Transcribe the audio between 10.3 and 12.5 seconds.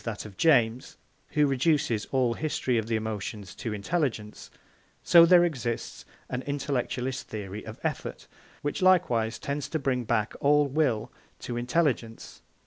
all will to intelligence.